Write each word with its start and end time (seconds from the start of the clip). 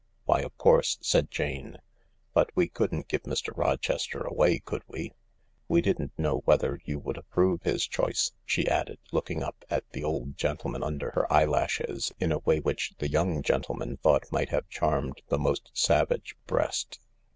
"Why, 0.25 0.39
of 0.39 0.57
course," 0.57 0.97
said 1.03 1.29
Jane;" 1.29 1.77
but 2.33 2.49
we 2.55 2.67
couldn't 2.67 3.07
give 3.07 3.21
Mr. 3.21 3.55
Rochester 3.55 4.21
away, 4.21 4.57
could 4.57 4.81
we? 4.87 5.13
We 5.67 5.79
didn't 5.81 6.17
know 6.17 6.39
whether 6.45 6.79
you 6.85 6.97
would 6.97 7.17
approve 7.19 7.61
his 7.61 7.85
choice," 7.85 8.31
she 8.43 8.67
added, 8.67 8.97
looking 9.11 9.43
up 9.43 9.63
at 9.69 9.87
the 9.91 10.03
old 10.03 10.37
gentleman 10.37 10.81
under 10.81 11.11
her 11.11 11.31
eyelashes 11.31 12.11
in 12.19 12.31
a 12.31 12.39
way 12.39 12.59
which 12.59 12.95
the 12.97 13.11
young 13.11 13.43
gentleman 13.43 13.97
thought 13.97 14.23
might 14.31 14.49
have 14.49 14.67
charmed 14.69 15.21
the 15.27 15.37
most 15.37 15.69
savage 15.75 16.35
breast. 16.47 16.99